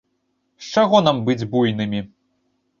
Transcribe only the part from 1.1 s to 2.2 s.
быць буйнымі?